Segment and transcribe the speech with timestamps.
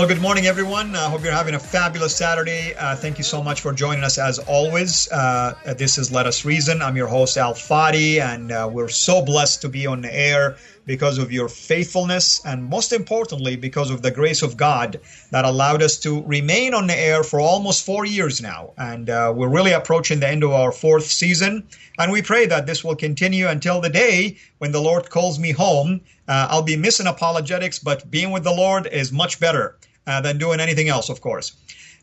[0.00, 0.96] Well, good morning, everyone.
[0.96, 2.72] I uh, hope you're having a fabulous Saturday.
[2.74, 5.12] Uh, thank you so much for joining us as always.
[5.12, 6.80] Uh, this is Let Us Reason.
[6.80, 10.56] I'm your host, Al Fadi, and uh, we're so blessed to be on the air
[10.86, 15.02] because of your faithfulness and most importantly, because of the grace of God
[15.32, 18.72] that allowed us to remain on the air for almost four years now.
[18.78, 21.68] And uh, we're really approaching the end of our fourth season.
[21.98, 25.52] And we pray that this will continue until the day when the Lord calls me
[25.52, 26.00] home.
[26.26, 30.38] Uh, I'll be missing apologetics, but being with the Lord is much better uh, than
[30.38, 31.52] doing anything else, of course.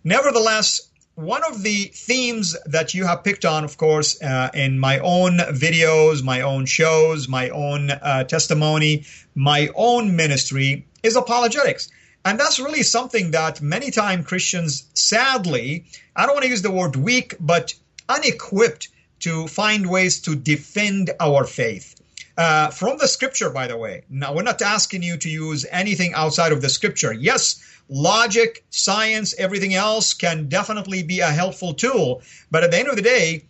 [0.04, 5.00] Nevertheless, one of the themes that you have picked on, of course, uh, in my
[5.00, 9.04] own videos, my own shows, my own uh, testimony,
[9.34, 11.90] my own ministry is apologetics.
[12.24, 16.72] And that's really something that many time Christians, sadly, I don't want to use the
[16.72, 17.74] word weak, but
[18.10, 18.90] unequipped
[19.22, 21.97] to find ways to defend our faith.
[22.38, 24.04] Uh, from the scripture, by the way.
[24.10, 27.12] Now, we're not asking you to use anything outside of the scripture.
[27.12, 32.22] Yes, logic, science, everything else can definitely be a helpful tool.
[32.52, 33.46] But at the end of the day,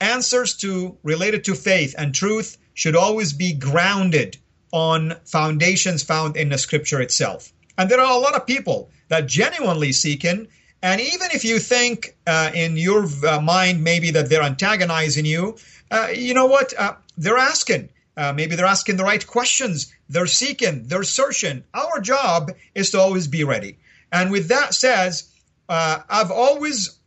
[0.00, 4.38] answers to related to faith and truth should always be grounded
[4.72, 7.52] on foundations found in the scripture itself.
[7.76, 10.48] And there are a lot of people that genuinely seeking
[10.82, 15.58] and even if you think uh, in your uh, mind maybe that they're antagonizing you,
[15.90, 16.72] uh, you know what?
[16.78, 17.90] Uh, they're asking.
[18.16, 19.92] Uh, maybe they're asking the right questions.
[20.08, 20.86] They're seeking.
[20.86, 21.64] They're searching.
[21.72, 23.78] Our job is to always be ready.
[24.12, 25.30] And with that says,
[25.68, 26.98] uh, I've always,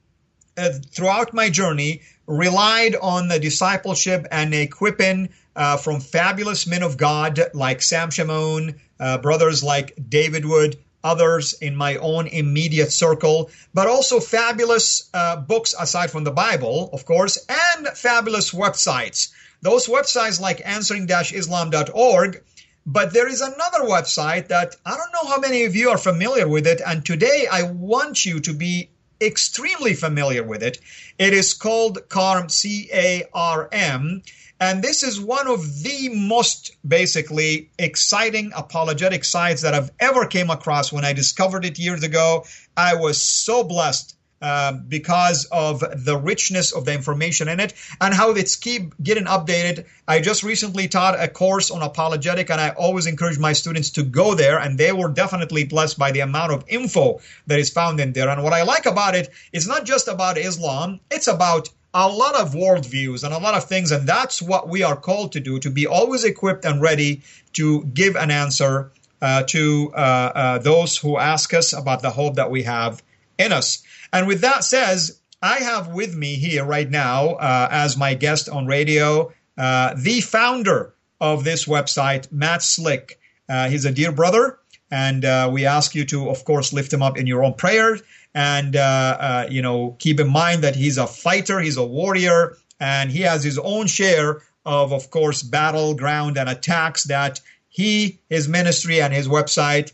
[0.58, 6.98] uh, throughout my journey, relied on the discipleship and equipping uh, from fabulous men of
[6.98, 13.52] God like Sam Shamoun, uh, brothers like David Wood, others in my own immediate circle,
[13.74, 19.32] but also fabulous uh, books aside from the Bible, of course, and fabulous websites
[19.64, 22.44] those websites like answering-islam.org.
[22.86, 26.48] But there is another website that I don't know how many of you are familiar
[26.48, 26.82] with it.
[26.86, 28.90] And today I want you to be
[29.22, 30.80] extremely familiar with it.
[31.18, 34.22] It is called CARM, C A R M.
[34.60, 40.50] And this is one of the most basically exciting apologetic sites that I've ever came
[40.50, 42.46] across when I discovered it years ago.
[42.76, 48.14] I was so blessed uh, because of the richness of the information in it and
[48.14, 49.86] how it's keep getting updated.
[50.06, 54.04] I just recently taught a course on apologetic, and I always encourage my students to
[54.04, 58.02] go there, and they were definitely blessed by the amount of info that is found
[58.02, 58.28] in there.
[58.28, 62.36] And what I like about it is not just about Islam; it's about a lot
[62.36, 65.58] of worldviews and a lot of things, and that's what we are called to do:
[65.60, 67.22] to be always equipped and ready
[67.54, 72.36] to give an answer uh, to uh, uh, those who ask us about the hope
[72.36, 73.02] that we have
[73.38, 73.84] in us.
[74.14, 78.48] And with that says, I have with me here right now uh, as my guest
[78.48, 83.20] on radio uh, the founder of this website, Matt Slick.
[83.48, 84.60] Uh, he's a dear brother,
[84.90, 88.02] and uh, we ask you to, of course, lift him up in your own prayers.
[88.34, 92.58] And uh, uh, you know, keep in mind that he's a fighter, he's a warrior,
[92.80, 98.48] and he has his own share of, of course, battleground and attacks that he, his
[98.48, 99.92] ministry, and his website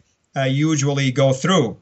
[0.47, 1.75] usually go through.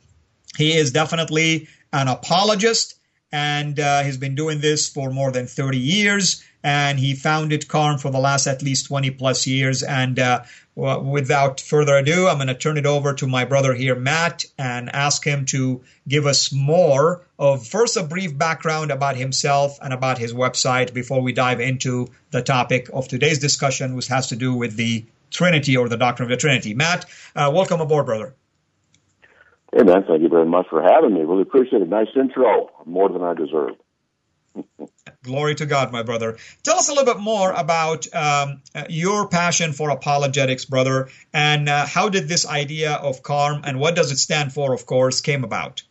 [0.57, 1.67] He is definitely
[1.97, 2.95] an apologist,
[3.31, 6.44] and uh, he's been doing this for more than 30 years.
[6.63, 9.83] And he founded CARM for the last at least 20 plus years.
[9.83, 10.44] And uh,
[10.75, 14.45] well, without further ado, I'm going to turn it over to my brother here, Matt,
[14.57, 19.93] and ask him to give us more of first a brief background about himself and
[19.93, 24.35] about his website before we dive into the topic of today's discussion, which has to
[24.35, 26.73] do with the Trinity or the doctrine of the Trinity.
[26.73, 27.05] Matt,
[27.35, 28.35] uh, welcome aboard, brother.
[29.75, 31.21] Hey, man, thank you very much for having me.
[31.21, 31.89] Really appreciate it.
[31.89, 33.75] Nice intro, more than I deserve.
[35.23, 36.37] Glory to God, my brother.
[36.63, 41.85] Tell us a little bit more about um, your passion for apologetics, brother, and uh,
[41.85, 45.43] how did this idea of CARM and what does it stand for, of course, came
[45.43, 45.83] about?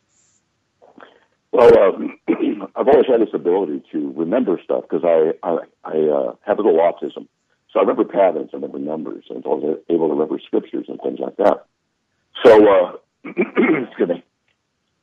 [1.52, 2.19] Well, um,
[2.76, 6.62] I've always had this ability to remember stuff because I I, I uh, have a
[6.62, 7.28] little autism,
[7.73, 11.00] so I remember patterns, I remember numbers, and I was able to remember scriptures and
[11.02, 11.67] things like that.
[12.44, 12.93] So, uh,
[13.88, 14.25] excuse me.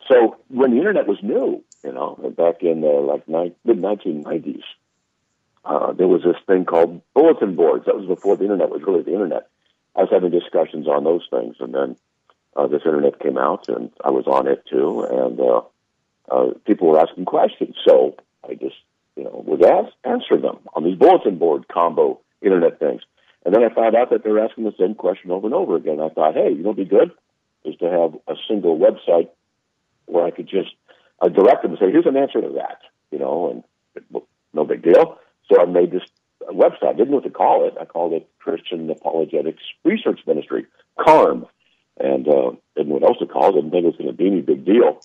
[0.09, 4.63] So when the internet was new, you know, back in the like mid 1990s,
[5.65, 7.85] uh, there was this thing called bulletin boards.
[7.85, 9.47] That was before the internet was really the internet.
[9.95, 11.95] I was having discussions on those things, and then
[12.55, 15.61] uh, this internet came out, and I was on it too, and uh,
[16.29, 17.75] uh, people were asking questions.
[17.85, 18.15] So
[18.47, 18.75] I just,
[19.15, 23.01] you know, would ask, answer them on these bulletin board combo internet things.
[23.45, 25.75] And then I found out that they were asking the same question over and over
[25.75, 25.99] again.
[25.99, 27.11] I thought, hey, you know, be good
[27.65, 29.29] is to have a single website
[30.05, 30.71] where I could just
[31.21, 32.79] uh, direct them and say, here's an answer to that,
[33.11, 33.63] you know, and
[33.95, 34.23] it,
[34.53, 35.17] no big deal.
[35.49, 36.03] So I made this
[36.49, 36.89] website.
[36.89, 37.75] I didn't know what to call it.
[37.79, 40.65] I called it Christian Apologetics Research Ministry,
[40.99, 41.45] CARM.
[41.99, 43.53] And uh, didn't know what else to call it.
[43.53, 44.99] Didn't think it was going to be any big deal.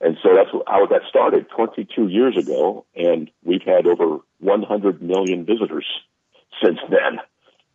[0.00, 2.84] And so that's how that started 22 years ago.
[2.96, 5.86] And we've had over 100 million visitors
[6.62, 7.20] since then.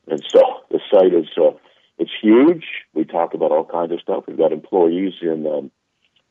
[0.08, 1.52] And so the site is, uh,
[1.98, 2.66] it's huge.
[2.94, 4.26] We talk about all kinds of stuff.
[4.28, 5.72] We've got employees in um,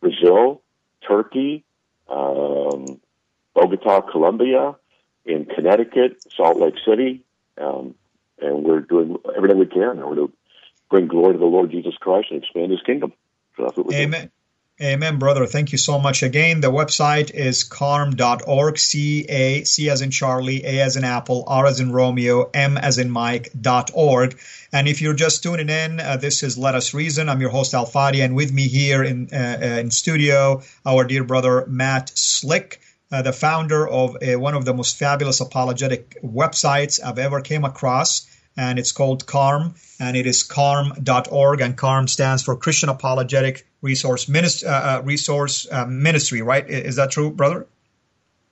[0.01, 0.63] Brazil,
[1.07, 1.65] Turkey,
[2.09, 3.01] um,
[3.55, 4.77] Bogota, Colombia,
[5.25, 7.25] in Connecticut, Salt Lake City,
[7.59, 7.95] um,
[8.41, 10.33] and we're doing everything we can in order to
[10.89, 13.13] bring glory to the Lord Jesus Christ and expand His kingdom.
[13.57, 14.31] So Amen.
[14.79, 15.47] Amen, brother.
[15.47, 16.61] Thank you so much again.
[16.61, 21.65] The website is carm.org, C A C as in Charlie, A as in Apple, R
[21.65, 24.39] as in Romeo, M as in Mike dot org.
[24.75, 27.31] And if you're just tuning in, uh, this is Let Us Reason.
[27.31, 31.05] I'm your host Al Fadi, and with me here in uh, uh, in studio, our
[31.05, 32.79] dear brother Matt Slick.
[33.11, 37.65] Uh, the founder of uh, one of the most fabulous apologetic websites I've ever came
[37.65, 38.27] across
[38.57, 44.27] and it's called CARM, and it is carm.org, and CARM stands for Christian Apologetic Resource,
[44.27, 46.69] Minist- uh, uh, Resource uh, Ministry, right?
[46.69, 47.67] Is that true, brother?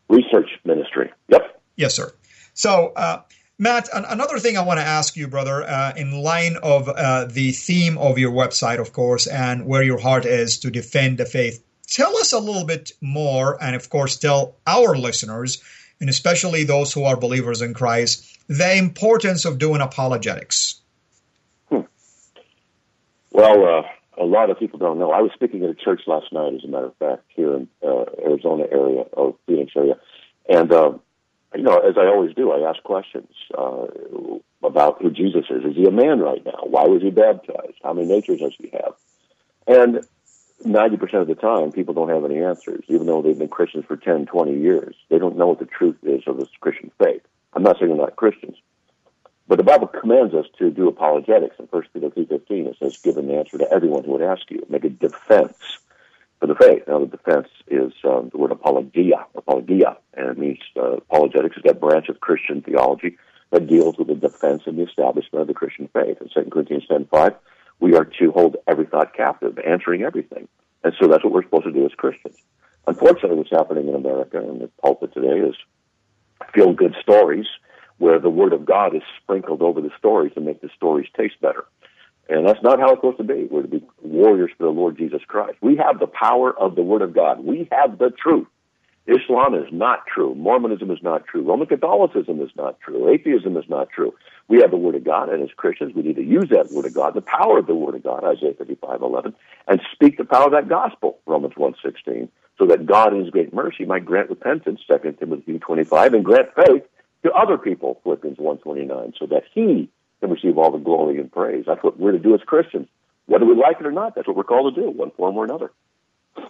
[0.09, 1.11] Research Ministry.
[1.29, 1.61] Yep.
[1.77, 2.13] Yes, sir.
[2.53, 3.23] So, uh,
[3.59, 7.25] Matt, an- another thing I want to ask you, brother, uh, in line of uh,
[7.27, 11.27] the theme of your website, of course, and where your heart is to defend the
[11.27, 11.63] faith.
[11.87, 15.63] Tell us a little bit more, and of course, tell our listeners,
[16.01, 20.81] and especially those who are believers in Christ, the importance of doing apologetics?
[21.69, 21.81] Hmm.
[23.33, 25.11] Well, uh, a lot of people don't know.
[25.11, 27.69] I was speaking at a church last night, as a matter of fact, here in
[27.83, 29.99] uh, Arizona area or Phoenix area,
[30.49, 30.93] and uh,
[31.55, 33.87] you know, as I always do, I ask questions uh,
[34.63, 35.65] about who Jesus is.
[35.65, 36.61] Is he a man right now?
[36.65, 37.79] Why was he baptized?
[37.83, 38.95] How many natures does he have?
[39.67, 40.07] And
[40.65, 43.97] 90% of the time, people don't have any answers, even though they've been Christians for
[43.97, 44.97] 10, 20 years.
[45.11, 47.23] They don't know what the truth is of this Christian faith.
[47.55, 48.57] I'm not saying they're not Christians.
[49.47, 51.57] But the Bible commands us to do apologetics.
[51.59, 54.65] In 1 Peter 3.15, it says, give an answer to everyone who would ask you.
[54.71, 55.79] Make a defense
[56.41, 56.85] for the faith.
[56.89, 61.63] Now, the defense is um, the word apologia, apologia, and it means uh, apologetics is
[61.65, 63.19] that branch of Christian theology
[63.51, 66.19] that deals with the defense and the establishment of the Christian faith.
[66.21, 67.37] In 2 Corinthians 10.5,
[67.81, 70.49] we are to hold every thought captive, answering everything.
[70.83, 72.37] And so that's what we're supposed to do as Christians.
[72.87, 75.55] Unfortunately, what's happening in America and the pulpit today is
[76.55, 77.47] feel good stories
[77.99, 81.41] where the word of God is sprinkled over the stories to make the stories taste
[81.41, 81.65] better.
[82.29, 83.47] And that's not how it's supposed to be.
[83.51, 85.59] We're to be warriors for the Lord Jesus Christ.
[85.61, 87.45] We have the power of the word of God.
[87.45, 88.47] We have the truth.
[89.07, 90.35] Islam is not true.
[90.35, 91.43] Mormonism is not true.
[91.43, 93.11] Roman Catholicism is not true.
[93.11, 94.15] Atheism is not true.
[94.49, 96.87] We have the Word of God, and as Christians, we need to use that Word
[96.87, 99.35] of God, the power of the Word of God, Isaiah 55, 11,
[99.69, 103.31] and speak the power of that gospel, Romans 1, 16 so that God in his
[103.31, 106.85] great mercy might grant repentance, 2 Timothy 25, and grant faith
[107.25, 109.89] to other people, Philippians 1.29, so that he
[110.21, 111.65] can receive all the glory and praise.
[111.67, 112.87] That's what we're to do as Christians.
[113.27, 115.45] Whether we like it or not, that's what we're called to do, one form or
[115.45, 115.73] another.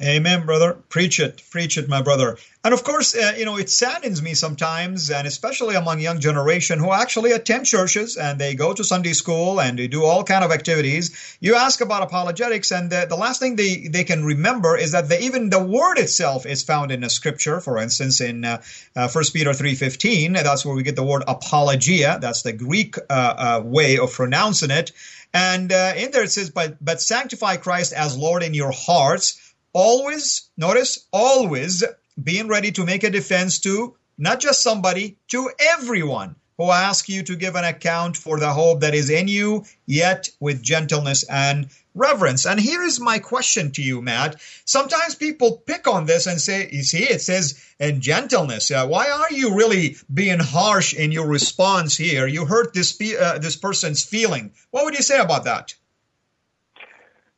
[0.02, 0.74] Amen, brother.
[0.88, 1.40] Preach it.
[1.50, 2.36] Preach it, my brother.
[2.64, 6.80] And of course, uh, you know, it saddens me sometimes, and especially among young generation
[6.80, 10.42] who actually attend churches and they go to Sunday school and they do all kind
[10.42, 11.36] of activities.
[11.40, 15.08] You ask about apologetics, and the, the last thing they, they can remember is that
[15.08, 17.60] the, even the word itself is found in a scripture.
[17.60, 18.62] For instance, in uh,
[18.96, 22.18] uh, 1 Peter 3.15, that's where we get the word apologia.
[22.20, 24.90] That's the Greek uh, uh, way of pronouncing it.
[25.32, 29.40] And uh, in there it says, but, but sanctify Christ as Lord in your hearts
[29.74, 31.84] always, notice, always
[32.22, 37.22] being ready to make a defense to not just somebody, to everyone who asks you
[37.24, 41.68] to give an account for the hope that is in you, yet with gentleness and
[41.94, 42.46] reverence.
[42.46, 44.40] And here is my question to you, Matt.
[44.64, 48.70] Sometimes people pick on this and say, you see, it says in gentleness.
[48.70, 52.26] Uh, why are you really being harsh in your response here?
[52.26, 54.52] You hurt this, uh, this person's feeling.
[54.70, 55.74] What would you say about that?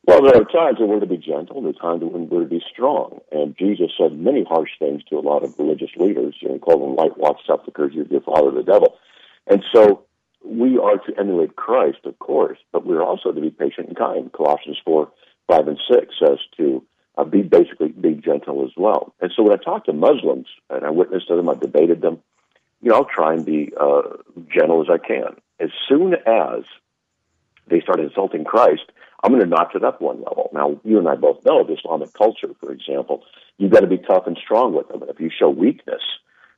[0.07, 2.47] Well, there are times when we're to be gentle, there are times when we're to
[2.47, 3.19] be strong.
[3.33, 6.95] And Jesus said many harsh things to a lot of religious leaders, know, called them
[6.95, 8.97] whitewashed sepulchres, you're the father of the devil.
[9.49, 10.05] And so
[10.45, 14.33] we are to emulate Christ, of course, but we're also to be patient and kind.
[14.33, 15.11] Colossians 4,
[15.49, 16.85] 5, and 6 says to
[17.19, 19.13] uh, be basically be gentle as well.
[19.21, 22.21] And so when I talk to Muslims and I witness to them, I've debated them,
[22.81, 24.03] you know, I'll try and be uh,
[24.55, 25.35] gentle as I can.
[25.59, 26.63] As soon as
[27.67, 28.93] they start insulting Christ,
[29.23, 30.51] I'm going to notch it up one level.
[30.53, 33.23] Now, you and I both know the Islamic culture, for example,
[33.59, 35.03] you've got to be tough and strong with them.
[35.03, 36.03] And if you show weakness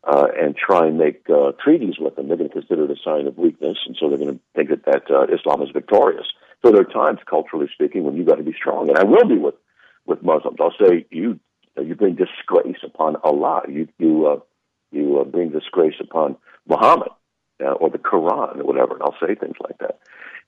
[0.04, 2.96] uh, and try and make uh, treaties with them, they're going to consider it a
[3.04, 6.26] sign of weakness, and so they're going to think that, that uh, Islam is victorious.
[6.64, 9.26] So there are times, culturally speaking, when you've got to be strong, and I will
[9.26, 9.54] be with
[10.06, 10.56] with Muslims.
[10.60, 11.38] I'll say you
[11.76, 13.62] you bring disgrace upon Allah.
[13.68, 14.40] You you uh,
[14.90, 16.36] you uh, bring disgrace upon
[16.66, 17.10] Muhammad
[17.62, 18.94] uh, or the Quran or whatever.
[18.94, 20.00] And I'll say things like that.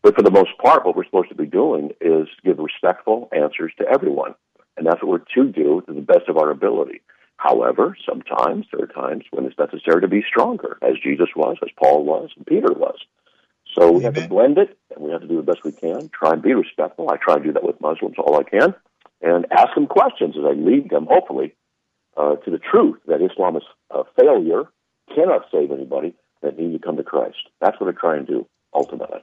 [0.02, 3.72] But for the most part, what we're supposed to be doing is give respectful answers
[3.78, 4.34] to everyone.
[4.76, 7.02] And that's what we're to do to the best of our ability.
[7.36, 11.70] However, sometimes there are times when it's necessary to be stronger, as Jesus was, as
[11.76, 12.98] Paul was, and Peter was.
[13.78, 16.10] So we have to blend it, and we have to do the best we can.
[16.10, 17.08] Try and be respectful.
[17.10, 18.74] I try and do that with Muslims all I can,
[19.22, 21.54] and ask them questions as I lead them, hopefully,
[22.16, 24.64] uh, to the truth that Islam is a failure,
[25.14, 27.38] cannot save anybody, that need to come to Christ.
[27.60, 29.20] That's what I try and do ultimately.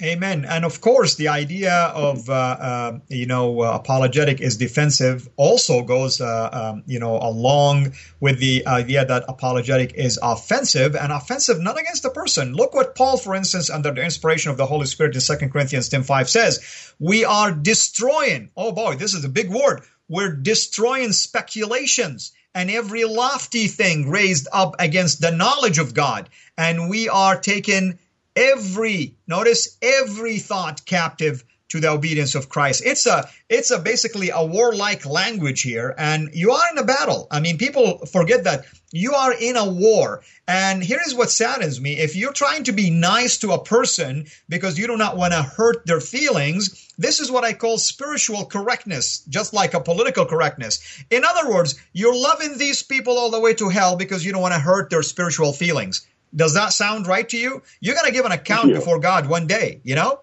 [0.00, 0.44] Amen.
[0.44, 5.82] And of course, the idea of uh, uh, you know uh, apologetic is defensive also
[5.82, 11.60] goes uh, um, you know along with the idea that apologetic is offensive and offensive
[11.60, 12.54] not against the person.
[12.54, 15.88] Look what Paul, for instance, under the inspiration of the Holy Spirit in Second Corinthians
[15.88, 19.82] 10 5 says, "We are destroying." Oh boy, this is a big word.
[20.08, 26.88] We're destroying speculations and every lofty thing raised up against the knowledge of God, and
[26.88, 27.98] we are taking
[28.38, 32.82] every notice every thought captive to the obedience of Christ.
[32.86, 37.26] It's a it's a basically a warlike language here and you are in a battle.
[37.30, 40.22] I mean people forget that you are in a war.
[40.46, 41.98] And here is what saddens me.
[41.98, 45.42] If you're trying to be nice to a person because you do not want to
[45.42, 50.80] hurt their feelings, this is what I call spiritual correctness, just like a political correctness.
[51.10, 54.42] In other words, you're loving these people all the way to hell because you don't
[54.42, 56.06] want to hurt their spiritual feelings.
[56.34, 57.62] Does that sound right to you?
[57.80, 60.20] You're going to give an account before God one day, you know?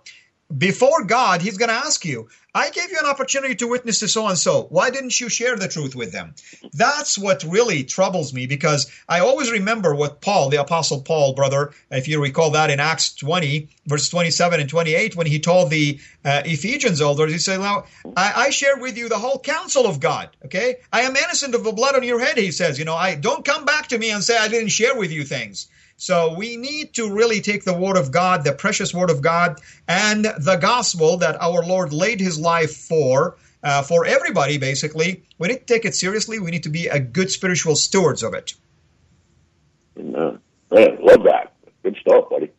[0.55, 4.07] Before God, He's going to ask you, I gave you an opportunity to witness to
[4.07, 4.67] so and so.
[4.69, 6.35] Why didn't you share the truth with them?
[6.71, 11.73] That's what really troubles me because I always remember what Paul, the Apostle Paul, brother,
[11.91, 15.99] if you recall that in Acts 20, verse 27 and 28, when he told the
[16.23, 17.85] uh, Ephesians elders, he said, Now,
[18.15, 20.29] I, I share with you the whole counsel of God.
[20.45, 20.77] Okay?
[20.93, 22.79] I am innocent of the blood on your head, he says.
[22.79, 25.25] You know, I don't come back to me and say I didn't share with you
[25.25, 25.67] things.
[25.97, 29.61] So we need to really take the Word of God, the precious Word of God,
[29.87, 35.23] and the gospel that our Lord laid His life for, uh, for everybody, basically.
[35.39, 36.39] We need to take it seriously.
[36.39, 38.53] We need to be a good spiritual stewards of it.
[39.97, 40.39] Amen.
[40.71, 41.53] Man, love that.
[41.83, 42.51] Good stuff, buddy.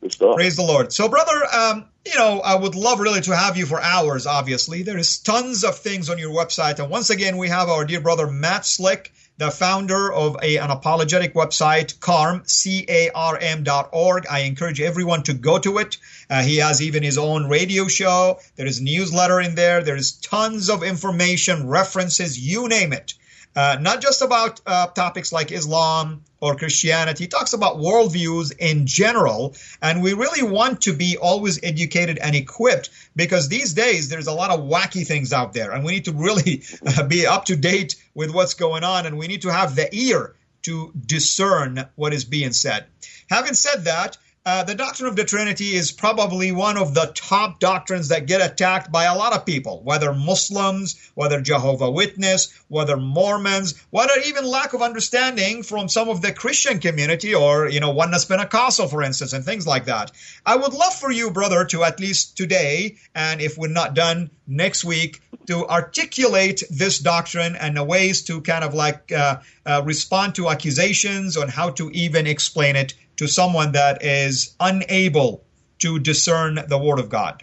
[0.00, 0.34] Good stuff.
[0.34, 0.92] Praise the Lord.
[0.92, 4.82] So, brother, um, you know, I would love really to have you for hours, obviously.
[4.82, 6.80] There is tons of things on your website.
[6.80, 10.70] And once again, we have our dear brother, Matt Slick the founder of a, an
[10.70, 14.26] apologetic website, CARM, C-A-R-M dot org.
[14.30, 15.96] I encourage everyone to go to it.
[16.30, 18.38] Uh, he has even his own radio show.
[18.56, 19.82] There is newsletter in there.
[19.82, 23.14] There is tons of information, references, you name it.
[23.54, 27.24] Uh, not just about uh, topics like Islam or Christianity.
[27.24, 29.54] He talks about worldviews in general.
[29.80, 34.32] And we really want to be always educated and equipped because these days there's a
[34.32, 35.70] lot of wacky things out there.
[35.70, 36.62] And we need to really
[37.08, 39.06] be up to date with what's going on.
[39.06, 42.86] And we need to have the ear to discern what is being said.
[43.28, 47.60] Having said that, uh, the doctrine of the Trinity is probably one of the top
[47.60, 52.96] doctrines that get attacked by a lot of people, whether Muslims, whether Jehovah Witness, whether
[52.96, 57.90] Mormons, whether even lack of understanding from some of the Christian community or, you know,
[57.90, 60.10] Oneness Pentecostal, for instance, and things like that.
[60.44, 64.30] I would love for you, brother, to at least today, and if we're not done
[64.48, 69.82] next week, to articulate this doctrine and the ways to kind of like uh, uh,
[69.84, 75.44] respond to accusations on how to even explain it to someone that is unable
[75.78, 77.42] to discern the Word of God?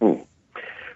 [0.00, 0.22] Hmm.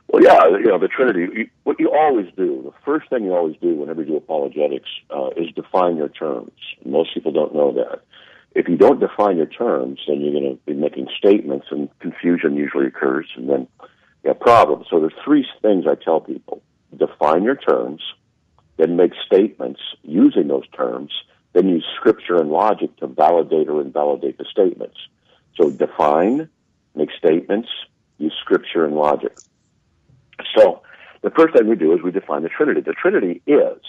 [0.08, 3.56] Well, yeah, you know, the Trinity, what you always do, the first thing you always
[3.62, 6.52] do whenever you do apologetics uh, is define your terms.
[6.84, 8.02] Most people don't know that.
[8.54, 12.56] If you don't define your terms, then you're going to be making statements and confusion
[12.56, 13.26] usually occurs.
[13.36, 13.66] And then
[14.24, 14.84] Yeah, problem.
[14.90, 16.62] So there's three things I tell people:
[16.96, 18.02] define your terms,
[18.76, 21.10] then make statements using those terms,
[21.52, 24.96] then use scripture and logic to validate or invalidate the statements.
[25.56, 26.48] So define,
[26.94, 27.68] make statements,
[28.18, 29.36] use scripture and logic.
[30.56, 30.82] So
[31.22, 32.80] the first thing we do is we define the Trinity.
[32.80, 33.80] The Trinity is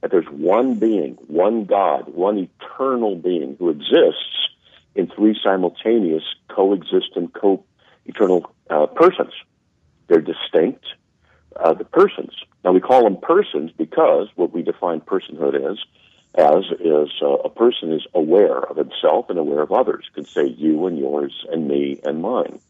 [0.00, 4.48] that there's one being, one God, one eternal being who exists
[4.94, 9.32] in three simultaneous, coexistent, co-eternal uh, persons.
[10.08, 10.84] They're distinct,
[11.56, 12.32] uh, the persons.
[12.64, 15.78] Now we call them persons because what we define personhood is,
[16.36, 20.04] as is uh, a person is aware of himself and aware of others.
[20.14, 22.60] Can say you and yours and me and mine.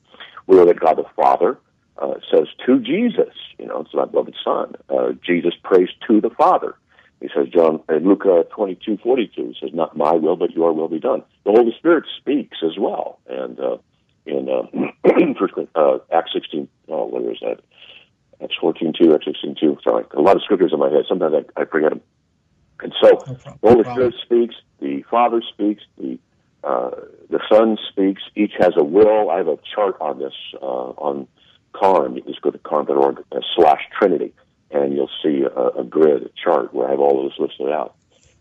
[0.47, 1.59] We know that God the Father
[1.99, 4.75] uh, says to Jesus, you know, it's my beloved Son.
[4.89, 6.77] Uh, Jesus prays to the Father.
[7.21, 10.73] He says, John, in Luke uh, 22, 42, he says, not my will, but your
[10.73, 11.23] will be done.
[11.45, 13.19] The Holy Spirit speaks as well.
[13.27, 13.79] And uh,
[14.27, 14.67] in uh,
[15.75, 17.61] uh, Acts 16, oh, what is that?
[18.43, 19.79] Acts 14, 2, Acts 16, 2.
[19.83, 21.05] Sorry, a lot of scriptures in my head.
[21.09, 22.03] Sometimes I, I forget them.
[22.83, 26.19] And so no the Holy Spirit speaks, the Father speaks, the
[26.63, 26.91] uh,
[27.31, 28.23] the Son speaks.
[28.35, 29.31] Each has a will.
[29.31, 31.29] I have a chart on this uh, on
[31.73, 32.17] Carm.
[32.17, 34.33] You can just go to carm.org uh, slash Trinity,
[34.71, 37.71] and you'll see a, a grid, a chart where I have all of this listed
[37.71, 37.95] out.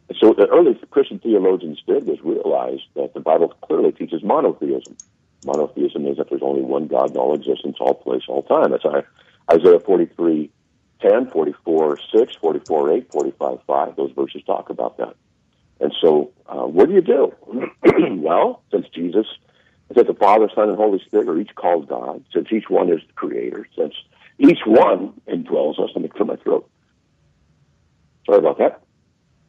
[0.10, 4.24] And so what the early Christian theologians did was realize that the Bible clearly teaches
[4.24, 4.98] monotheism.
[5.44, 8.72] Monotheism means that there's only one God in all existence, all place, all time.
[8.72, 8.86] That's
[9.52, 10.50] Isaiah 43,
[11.02, 13.96] 10, 44, 6, 44, 8, 45, 5.
[13.96, 15.16] Those verses talk about that.
[15.80, 17.34] And so, uh, what do you do?
[18.22, 19.26] well, since Jesus,
[19.94, 23.02] since the Father, Son, and Holy Spirit are each called God, since each one is
[23.06, 23.94] the Creator, since
[24.40, 26.70] each one indwells us, let me clear my throat.
[28.26, 28.82] Sorry about that.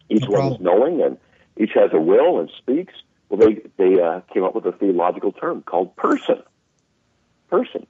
[0.09, 1.19] Each no one is knowing, and
[1.57, 2.95] each has a will and speaks.
[3.29, 6.43] Well, they they uh, came up with a theological term called person.
[7.49, 7.87] Person.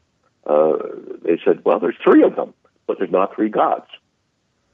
[0.46, 0.76] Uh,
[1.24, 2.54] they said, well, there's three of them,
[2.86, 3.86] but there's not three gods.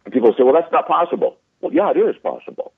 [0.04, 1.36] And people say, well, that's not possible.
[1.60, 2.72] Well, yeah, it is possible.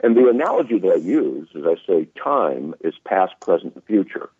[0.00, 4.30] And the analogy that I use is I say time is past, present, and future.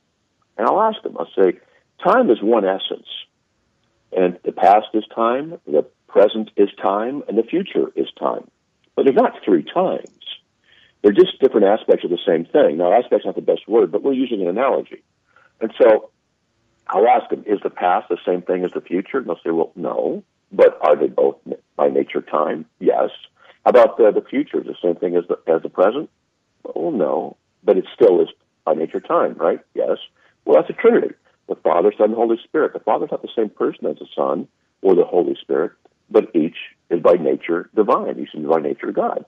[0.57, 1.59] And I'll ask them, I'll say,
[2.02, 3.09] time is one essence.
[4.16, 8.49] And the past is time, the present is time, and the future is time.
[8.95, 10.09] But they're not three times.
[11.03, 12.79] They're just different aspects of the same thing.
[12.79, 15.03] Now, aspect's not the best word, but we're using an analogy.
[15.61, 16.11] And so
[16.88, 19.18] I'll ask them, is the past the same thing as the future?
[19.18, 20.24] And they'll say, well, no.
[20.51, 21.37] But are they both
[21.77, 22.64] by nature time?
[22.81, 23.11] Yes.
[23.64, 24.61] How about the, the future?
[24.61, 26.09] Is the same thing as the, as the present?
[26.62, 27.37] Well, no.
[27.62, 28.29] But it still is
[28.64, 29.61] by nature time, right?
[29.74, 29.98] Yes.
[30.44, 31.14] Well, that's a trinity.
[31.48, 32.72] The Father, Son, and Holy Spirit.
[32.72, 34.48] The Father's not the same person as the Son
[34.81, 35.72] or the Holy Spirit,
[36.11, 36.57] but each
[36.90, 38.18] is by nature divine.
[38.18, 39.24] Each is by nature God.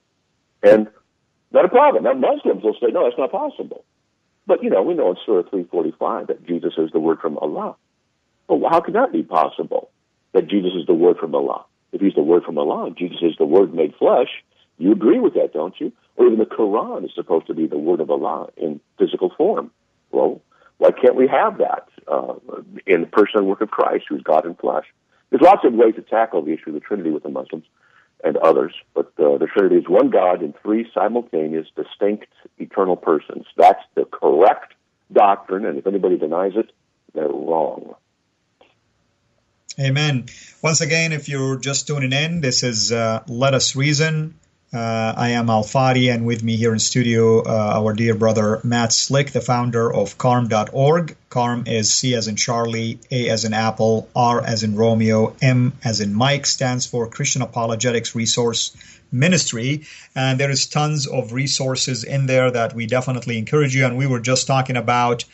[0.62, 0.88] And
[1.53, 2.05] not a problem.
[2.05, 3.85] Now, Muslims will say, no, that's not possible.
[4.50, 7.76] But, you know, we know in Surah 345 that Jesus is the word from Allah.
[8.48, 9.92] Well, how can that be possible,
[10.32, 11.66] that Jesus is the word from Allah?
[11.92, 14.26] If he's the word from Allah, Jesus is the word made flesh,
[14.76, 15.92] you agree with that, don't you?
[16.16, 19.70] Or even the Quran is supposed to be the word of Allah in physical form.
[20.10, 20.40] Well,
[20.78, 22.34] why can't we have that uh,
[22.88, 24.86] in the person and work of Christ, who's God in flesh?
[25.30, 27.66] There's lots of ways to tackle the issue of the Trinity with the Muslims
[28.24, 32.26] and others, but uh, the Trinity is one God in three simultaneous, distinct,
[32.59, 33.46] eternal persons.
[33.56, 34.74] That's the correct
[35.12, 36.70] doctrine, and if anybody denies it,
[37.14, 37.94] they're wrong.
[39.78, 40.26] Amen.
[40.62, 44.35] Once again, if you're just tuning in, this is uh, Let Us Reason.
[44.72, 48.61] Uh, I am Al Fadi, and with me here in studio, uh, our dear brother
[48.62, 51.16] Matt Slick, the founder of Carm.org.
[51.28, 55.72] Carm is C as in Charlie, A as in Apple, R as in Romeo, M
[55.83, 58.76] as in Mike, stands for Christian Apologetics Resource
[59.11, 59.87] Ministry.
[60.14, 63.85] And there is tons of resources in there that we definitely encourage you.
[63.87, 65.24] And we were just talking about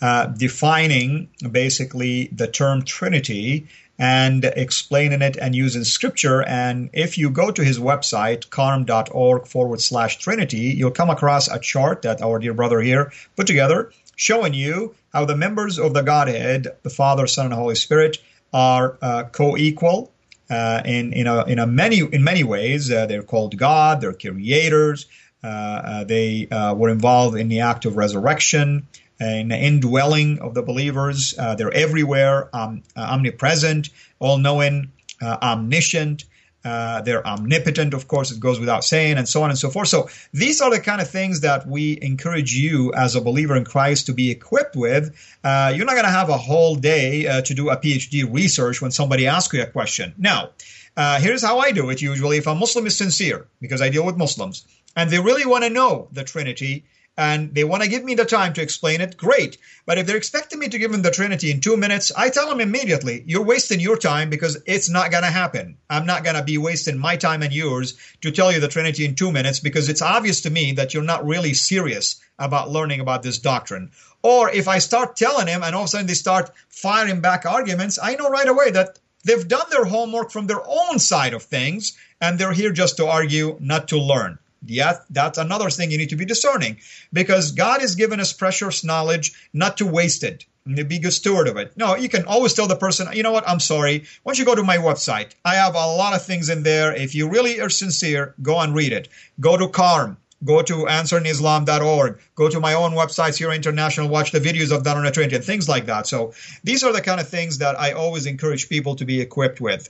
[0.00, 6.42] uh, defining basically the term Trinity and explaining it and using scripture.
[6.42, 11.58] And if you go to his website, carm.org forward slash Trinity, you'll come across a
[11.58, 16.02] chart that our dear brother here put together showing you how the members of the
[16.02, 18.18] Godhead, the Father, Son, and Holy Spirit,
[18.52, 20.12] are uh, co-equal
[20.50, 22.90] uh, in in a, in a many in many ways.
[22.90, 24.00] Uh, they're called God.
[24.00, 25.06] They're creators.
[25.44, 28.86] Uh, uh, they uh, were involved in the act of resurrection
[29.18, 31.34] the indwelling of the believers.
[31.38, 36.24] Uh, they're everywhere, um, uh, omnipresent, all knowing, uh, omniscient.
[36.64, 39.86] Uh, they're omnipotent, of course, it goes without saying, and so on and so forth.
[39.86, 43.64] So, these are the kind of things that we encourage you as a believer in
[43.64, 45.14] Christ to be equipped with.
[45.44, 49.28] You're not going to have a whole day to do a PhD research when somebody
[49.28, 50.12] asks you a question.
[50.18, 50.50] Now,
[50.96, 52.38] here's how I do it usually.
[52.38, 55.70] If a Muslim is sincere, because I deal with Muslims, and they really want to
[55.70, 56.84] know the Trinity,
[57.16, 59.56] and they want to give me the time to explain it, great.
[59.86, 62.48] But if they're expecting me to give them the Trinity in two minutes, I tell
[62.48, 65.78] them immediately, you're wasting your time because it's not going to happen.
[65.88, 69.06] I'm not going to be wasting my time and yours to tell you the Trinity
[69.06, 73.00] in two minutes because it's obvious to me that you're not really serious about learning
[73.00, 73.92] about this doctrine.
[74.22, 77.46] Or if I start telling them and all of a sudden they start firing back
[77.46, 81.44] arguments, I know right away that they've done their homework from their own side of
[81.44, 84.38] things and they're here just to argue, not to learn.
[84.66, 86.78] Yeah, that's another thing you need to be discerning
[87.12, 91.56] because God has given us precious knowledge not to waste it be good steward of
[91.56, 91.76] it.
[91.76, 94.04] No, you can always tell the person, you know what, I'm sorry.
[94.24, 96.92] Once you go to my website, I have a lot of things in there.
[96.92, 99.08] If you really are sincere, go and read it.
[99.38, 100.16] Go to CARM.
[100.44, 102.20] Go to answeringislam.org.
[102.34, 104.08] Go to my own website, CIRA International.
[104.08, 106.06] Watch the videos of Donna Trinity and things like that.
[106.06, 109.60] So these are the kind of things that I always encourage people to be equipped
[109.60, 109.88] with.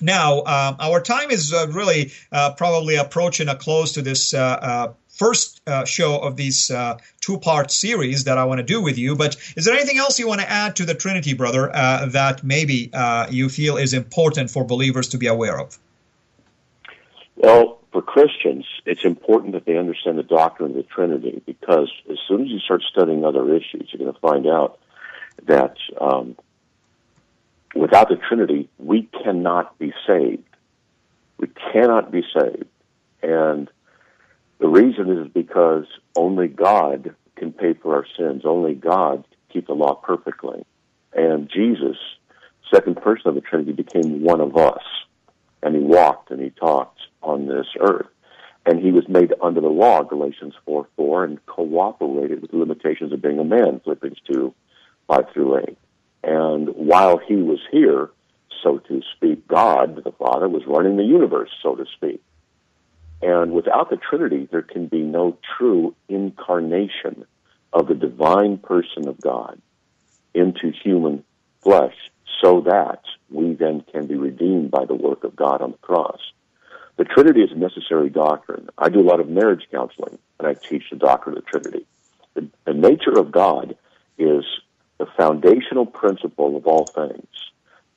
[0.00, 4.38] Now, um, our time is uh, really uh, probably approaching a close to this uh,
[4.38, 8.80] uh first uh, show of these uh, two part series that I want to do
[8.80, 9.16] with you.
[9.16, 12.90] But is there anything else you want to add to the Trinity, brother, that maybe
[13.28, 15.78] you feel is important for believers to be aware of?
[17.36, 22.18] Well, for Christians, it's important that they understand the doctrine of the Trinity because as
[22.26, 24.78] soon as you start studying other issues, you're going to find out
[25.46, 26.36] that um,
[27.74, 30.44] without the Trinity, we cannot be saved.
[31.38, 32.66] We cannot be saved.
[33.22, 33.70] And
[34.58, 38.42] the reason is because only God can pay for our sins.
[38.44, 40.64] Only God can keep the law perfectly.
[41.12, 41.96] And Jesus,
[42.72, 44.82] second person of the Trinity, became one of us.
[45.62, 48.06] And he walked and he talked on this earth.
[48.66, 53.12] And he was made under the law, Galatians 4 4, and cooperated with the limitations
[53.12, 54.54] of being a man, Philippians 2
[55.08, 55.78] 5 through 8.
[56.22, 58.10] And while he was here,
[58.62, 62.22] so to speak, God, the Father, was running the universe, so to speak.
[63.22, 67.24] And without the Trinity, there can be no true incarnation
[67.72, 69.60] of the divine person of God
[70.34, 71.24] into human
[71.62, 71.94] flesh
[72.42, 76.20] so that we then can be redeemed by the work of God on the cross.
[76.96, 78.68] The Trinity is a necessary doctrine.
[78.76, 81.86] I do a lot of marriage counseling, and I teach the doctrine of the Trinity.
[82.34, 83.76] The, the nature of God
[84.18, 84.44] is
[85.00, 87.26] the foundational principle of all things.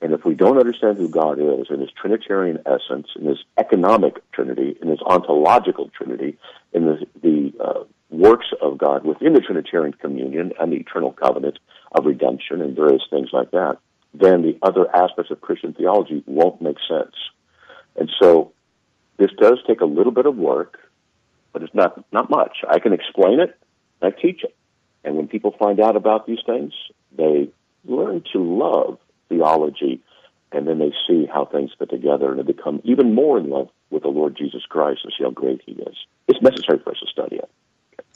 [0.01, 4.19] And if we don't understand who God is in his Trinitarian essence, in his economic
[4.31, 6.37] Trinity, in his ontological Trinity,
[6.71, 11.59] in the, the uh, works of God within the Trinitarian communion and the eternal covenant
[11.91, 13.77] of redemption and various things like that,
[14.13, 17.15] then the other aspects of Christian theology won't make sense.
[17.97, 18.53] And so
[19.17, 20.79] this does take a little bit of work,
[21.51, 22.59] but it's not, not much.
[22.69, 23.57] I can explain it,
[24.01, 24.55] I teach it.
[25.03, 26.73] And when people find out about these things,
[27.17, 27.49] they
[27.85, 30.01] learn to love theology
[30.51, 33.69] and then they see how things fit together and they become even more in love
[33.89, 35.95] with the Lord Jesus Christ and see how great He is.
[36.27, 37.49] It's necessary for us to study it.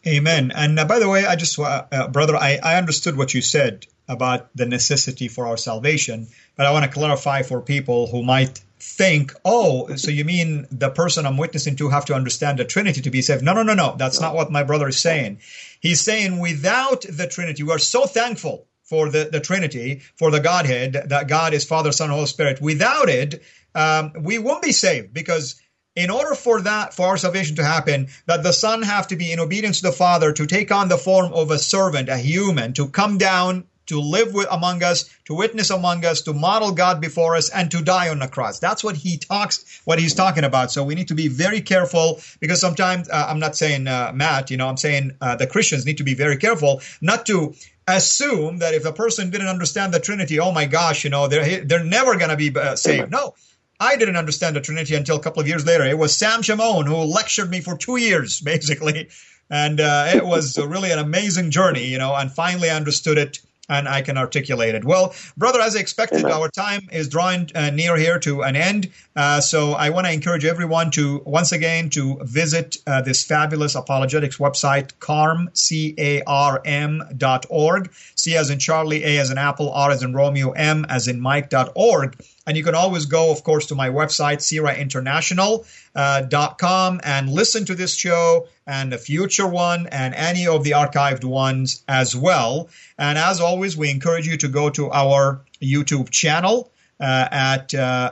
[0.05, 0.51] Amen.
[0.55, 3.85] And uh, by the way, I just, uh, brother, I, I understood what you said
[4.07, 8.61] about the necessity for our salvation, but I want to clarify for people who might
[8.79, 13.01] think, oh, so you mean the person I'm witnessing to have to understand the Trinity
[13.01, 13.43] to be saved?
[13.43, 13.95] No, no, no, no.
[13.97, 15.39] That's not what my brother is saying.
[15.79, 20.39] He's saying without the Trinity, we are so thankful for the, the Trinity, for the
[20.39, 22.61] Godhead, that God is Father, Son, Holy Spirit.
[22.61, 23.43] Without it,
[23.75, 25.61] um, we won't be saved because
[25.95, 29.31] in order for that for our salvation to happen that the son have to be
[29.31, 32.71] in obedience to the father to take on the form of a servant a human
[32.71, 37.01] to come down to live with among us, to witness among us, to model God
[37.01, 38.59] before us, and to die on the cross.
[38.59, 40.71] That's what he talks, what he's talking about.
[40.71, 44.51] So we need to be very careful because sometimes uh, I'm not saying uh, Matt,
[44.51, 47.53] you know, I'm saying uh, the Christians need to be very careful not to
[47.87, 51.63] assume that if a person didn't understand the Trinity, oh my gosh, you know, they're
[51.63, 53.11] they're never going to be uh, saved.
[53.11, 53.33] No.
[53.79, 55.85] I didn't understand the Trinity until a couple of years later.
[55.85, 59.09] It was Sam Shamoun who lectured me for two years, basically,
[59.49, 62.15] and uh, it was really an amazing journey, you know.
[62.15, 64.85] And finally, I understood it and I can articulate it.
[64.85, 66.31] Well, brother, as I expected, Amen.
[66.31, 68.89] our time is drawing uh, near here to an end.
[69.15, 73.75] Uh, so I want to encourage everyone to once again to visit uh, this fabulous
[73.75, 77.91] apologetics website, carm, C-A-R-M dot org.
[78.15, 81.19] C as in Charlie, A as in Apple, R as in Romeo, M as in
[81.19, 82.17] Mike dot org.
[82.47, 87.75] And you can always go, of course, to my website, cirainternational.com, uh, and listen to
[87.75, 92.69] this show and the future one and any of the archived ones as well.
[92.97, 96.71] And as always, we encourage you to go to our YouTube channel.
[96.99, 98.09] Uh, at uh,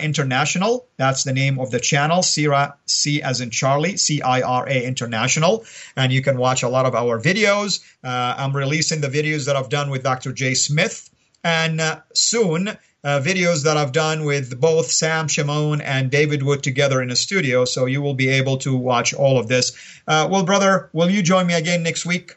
[0.00, 0.86] International.
[0.96, 4.86] That's the name of the channel, CIRA, C as in Charlie, C I R A
[4.86, 5.64] International.
[5.96, 7.80] And you can watch a lot of our videos.
[8.04, 10.32] Uh, I'm releasing the videos that I've done with Dr.
[10.32, 11.10] Jay Smith.
[11.42, 16.62] And uh, soon, uh, videos that I've done with both Sam Shamoun and David Wood
[16.62, 17.64] together in a studio.
[17.64, 19.72] So you will be able to watch all of this.
[20.06, 22.36] Uh, well, brother, will you join me again next week?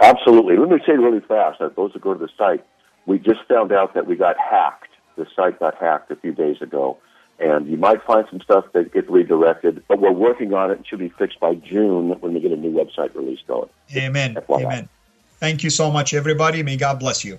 [0.00, 0.56] Absolutely.
[0.56, 2.64] Let me say really fast that those who go to the site,
[3.06, 4.88] we just found out that we got hacked.
[5.16, 6.98] The site got hacked a few days ago.
[7.38, 10.86] And you might find some stuff that gets redirected, but we're working on it and
[10.86, 13.68] should be fixed by June when we get a new website release going.
[13.96, 14.38] Amen.
[14.48, 14.88] Amen.
[15.38, 16.62] Thank you so much, everybody.
[16.62, 17.38] May God bless you.